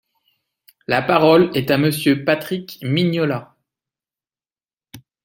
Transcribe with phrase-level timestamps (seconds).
[0.87, 3.53] La parole est à Monsieur Patrick Mignola.